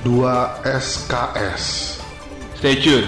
[0.00, 0.24] 2
[0.64, 1.64] SKS.
[2.56, 3.04] Stay tune.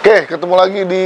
[0.00, 1.04] Oke, ketemu lagi di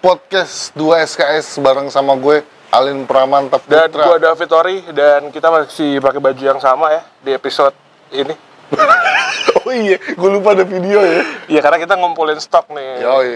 [0.00, 2.40] podcast 2 SKS bareng sama gue
[2.72, 4.04] Alin Pramantap Dan Putra.
[4.08, 7.76] gua David Ori dan kita masih pakai baju yang sama ya di episode
[8.16, 8.32] ini.
[9.62, 11.22] Oh iya, gue lupa ada video ya.
[11.46, 12.98] Iya karena kita ngumpulin stok nih.
[12.98, 13.32] Yoi.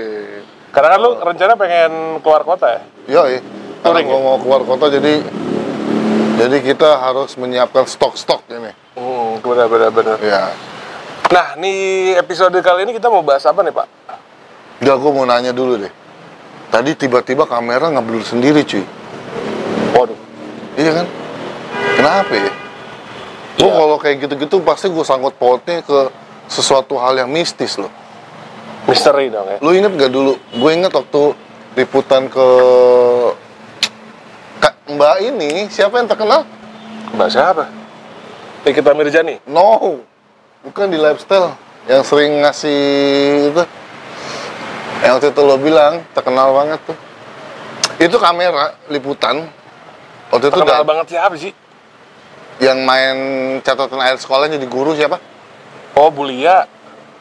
[0.74, 2.80] Karena kan lu rencana pengen keluar kota ya?
[3.06, 3.38] Yoi.
[3.78, 5.22] Karena Touring gue mau keluar kota jadi
[6.36, 8.72] jadi kita harus menyiapkan stok-stok ini.
[8.96, 10.18] Hmm, benar benar benar.
[10.20, 10.52] Ya.
[11.32, 13.88] Nah, nih episode kali ini kita mau bahas apa nih, Pak?
[14.84, 15.92] Udah gue mau nanya dulu deh.
[16.70, 18.84] Tadi tiba-tiba kamera ngeblur sendiri cuy.
[19.96, 20.18] Waduh.
[20.76, 21.06] Iya kan?
[21.96, 22.52] Kenapa ya?
[23.56, 23.78] Gue Iya.
[23.80, 26.12] kalau kayak gitu-gitu pasti gue sangkut pautnya ke
[26.46, 27.90] sesuatu hal yang mistis loh.
[28.86, 29.58] Misteri dong ya.
[29.64, 30.36] Lu inget gak dulu?
[30.54, 31.32] Gue inget waktu
[31.74, 32.46] liputan ke
[34.86, 36.46] Mbak ini siapa yang terkenal?
[37.12, 37.64] Mbak siapa?
[38.62, 39.42] Nikita Mirjani.
[39.46, 39.98] No,
[40.62, 41.54] bukan di lifestyle
[41.86, 42.80] yang sering ngasih
[43.50, 43.62] itu.
[45.02, 46.96] Yang waktu itu lo bilang terkenal banget tuh.
[47.98, 49.46] Itu kamera liputan.
[50.30, 51.52] Waktu itu Terkenal banget siapa sih?
[52.56, 53.16] yang main
[53.60, 55.20] catatan air sekolah jadi guru siapa?
[55.92, 56.64] Oh, Bulia.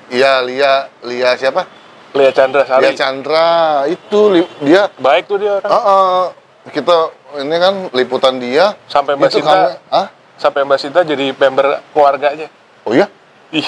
[0.08, 1.68] Iya, Lia, Lia siapa?
[2.16, 2.88] Lia Chandra Sari.
[2.88, 3.48] Lia Chandra
[3.84, 5.68] itu li- dia Baik tuh dia orang.
[5.68, 6.24] Ah, ah,
[6.72, 8.76] kita ini kan liputan dia.
[8.88, 12.48] Sampai Mbak Sinta, ah sampai Mbak Sinta jadi member keluarganya.
[12.86, 13.08] oh iya?
[13.56, 13.68] Ih,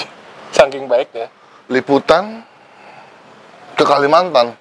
[0.52, 1.32] saking baiknya.
[1.68, 2.40] liputan
[3.76, 4.56] ke Kalimantan.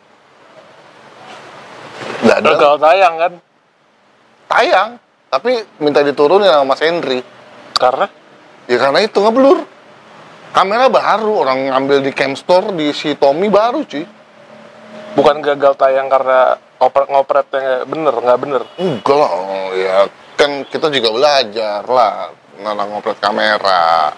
[2.27, 3.33] Dadang Gagal tayang kan?
[4.47, 4.89] tayang
[5.27, 7.19] tapi minta diturunin sama Mas Henry.
[7.75, 8.07] Karena?
[8.67, 9.63] Ya karena itu ngeblur.
[10.51, 14.17] Kamera baru orang ngambil di cam store di si Tommy baru cuy
[15.17, 18.61] bukan gagal tayang karena oper ngopretnya nggak bener, nggak bener.
[18.77, 19.95] enggak lah oh, ya
[20.37, 24.13] kan kita juga belajar lah nana ngopret kamera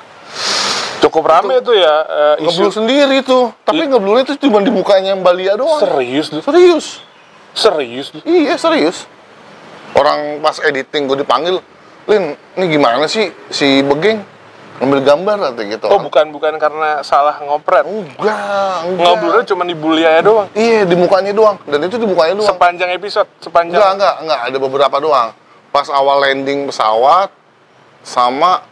[0.99, 5.15] Cukup rame tuh ya eh, ngeblur isu sendiri tuh tapi ngeblurnya itu cuma di mukanya
[5.15, 6.99] Mbak Lia doang serius tuh, serius
[7.53, 8.21] serius tuh.
[8.25, 9.05] Iya serius.
[9.97, 11.59] Orang pas editing gue dipanggil,
[12.05, 14.21] Lin, ini gimana sih si Begeng
[14.79, 15.85] ngambil gambar atau gitu?
[15.91, 18.95] Oh bukan bukan karena salah ngopret, Enggak, enggak.
[18.95, 20.47] ngobrolnya cuma di bulianya doang.
[20.55, 22.49] Iya di mukanya doang, dan itu di mukanya doang.
[22.55, 23.75] Sepanjang episode, sepanjang.
[23.75, 24.39] Enggak, enggak, enggak.
[24.47, 25.29] Ada beberapa doang.
[25.69, 27.29] Pas awal landing pesawat,
[28.01, 28.63] sama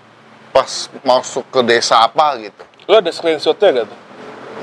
[0.55, 2.63] pas masuk ke desa apa gitu.
[2.87, 3.99] Lo ada screenshotnya gak tuh?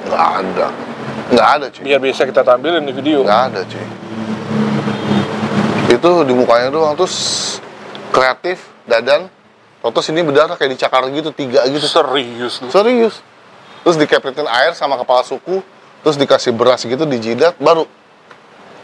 [0.08, 0.66] Enggak ada.
[1.30, 1.82] Enggak ada cuy.
[1.84, 3.20] Biar bisa kita tampilin di video.
[3.22, 3.86] Enggak ada cuy.
[5.92, 7.16] Itu di mukanya doang, terus
[8.10, 9.28] kreatif, dadan,
[9.92, 11.84] terus ini berdarah kayak dicakar gitu, tiga gitu.
[11.84, 12.70] Serius tuh.
[12.72, 13.20] Serius.
[13.84, 15.60] Terus dikepritin air sama kepala suku,
[16.00, 17.84] terus dikasih beras gitu di jidat, baru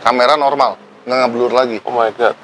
[0.04, 0.76] kamera normal,
[1.08, 1.80] nggak ngeblur lagi.
[1.88, 2.36] Oh my god.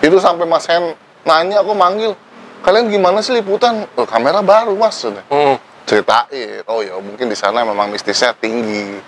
[0.00, 0.96] Itu sampai Mas Hen
[1.28, 2.16] nanya, aku manggil,
[2.64, 3.84] kalian gimana sih liputan?
[4.00, 4.96] Oh, kamera baru mas.
[5.04, 5.60] Hmm.
[5.88, 6.64] ceritain.
[6.68, 9.00] Oh ya, mungkin di sana memang mistisnya tinggi.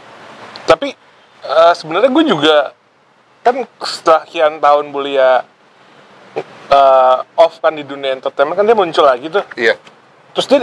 [0.65, 0.93] Tapi
[1.45, 2.57] eh, sebenarnya gue juga
[3.41, 5.45] kan setelah kian tahun Bulia
[6.71, 9.45] eh, off kan di dunia entertainment kan dia muncul lagi tuh.
[9.55, 9.75] Iya.
[10.33, 10.61] Terus dia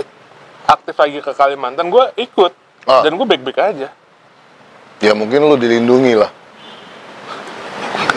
[0.65, 2.51] aktif lagi ke Kalimantan, gue ikut.
[2.87, 3.03] Ah.
[3.03, 3.91] Dan gue baik-baik aja.
[4.97, 6.31] Ya mungkin lu dilindungi lah.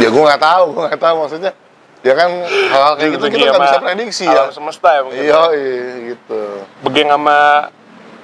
[0.01, 1.53] Ya gue nggak tahu, gue nggak tahu maksudnya.
[2.01, 4.49] Ya kan hal-hal kayak gitu kita nggak bisa prediksi ya.
[4.49, 5.21] alam semesta ya mungkin.
[5.21, 5.85] Iya, iya
[6.15, 6.41] gitu.
[6.81, 7.37] Begeng sama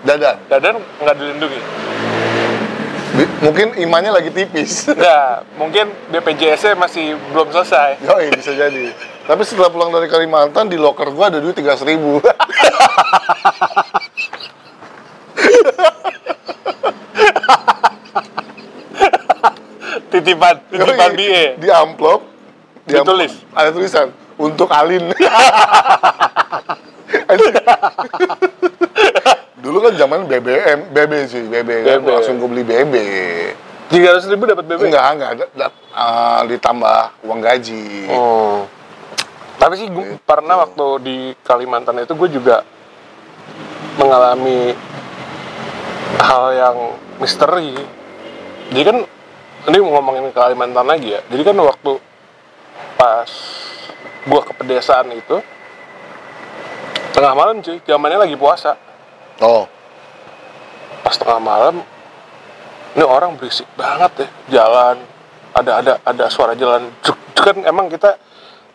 [0.00, 0.37] Dadan.
[0.48, 1.60] Dadan nggak dilindungi.
[3.16, 4.88] Bi- Mungkin imannya lagi tipis.
[4.88, 5.28] Nggak,
[5.60, 8.00] mungkin BPJS-nya masih belum selesai.
[8.00, 8.93] Yoi, bisa jadi.
[9.27, 12.23] Tapi setelah pulang dari Kalimantan, di loker gua ada duit 300 ribu.
[20.07, 21.59] Titipan, titipan BE.
[21.59, 22.21] Di amplop.
[22.87, 23.33] di amplop, Ditulis?
[23.51, 24.09] Ada tulisan.
[24.39, 25.11] Untuk Alin.
[29.59, 32.07] Dulu kan zaman BBM, BB sih, BB, kan BB.
[32.07, 32.95] langsung gue beli BB.
[33.91, 34.87] Tiga ratus ribu dapat BB.
[34.87, 38.07] Enggak, enggak, ada, da- ah, ditambah uang gaji.
[38.15, 38.56] Oh.
[39.66, 42.63] Tapi sih gue pernah waktu di Kalimantan itu gue juga
[43.98, 44.71] mengalami
[46.22, 46.77] hal yang
[47.18, 47.74] misteri.
[48.71, 49.03] Jadi kan
[49.66, 51.21] ini ngomongin Kalimantan lagi ya.
[51.27, 51.98] Jadi kan waktu
[52.95, 53.27] pas
[54.22, 55.42] gue ke pedesaan itu
[57.10, 58.78] tengah malam cuy, zamannya lagi puasa.
[59.42, 59.66] Oh,
[61.03, 61.83] Pas tengah malam
[62.95, 64.28] ini orang berisik banget ya
[64.62, 65.03] jalan
[65.59, 68.15] ada ada ada suara jalan juk, kan emang kita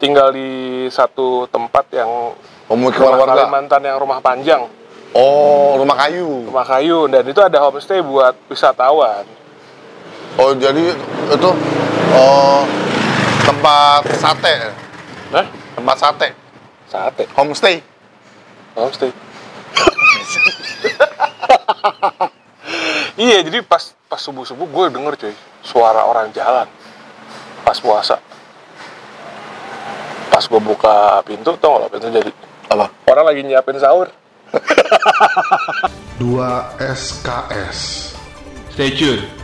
[0.01, 0.50] tinggal di
[0.89, 2.33] satu tempat yang
[2.65, 3.45] pemukiman rumah warga.
[3.45, 4.65] Kalimantan yang rumah panjang
[5.12, 6.48] Oh, rumah kayu.
[6.48, 9.27] rumah kayu dan itu ada homestay buat wisatawan
[10.36, 10.95] Oh, jadi
[11.30, 11.50] itu
[12.12, 12.63] oh
[13.44, 14.71] tempat sate.
[15.30, 15.45] Hah?
[15.71, 16.30] tempat sate,
[16.88, 17.83] sate homestay.
[18.74, 19.12] homestay
[23.18, 26.68] iya jadi pas pas subuh subuh gue denger cuy suara orang jalan
[27.62, 28.18] pas puasa
[30.41, 32.31] pas gue buka pintu tau gak pintu jadi
[32.73, 32.89] Apa?
[33.13, 34.09] orang lagi nyiapin sahur
[36.17, 36.17] 2
[36.81, 38.09] SKS
[38.73, 39.40] Stay tuned.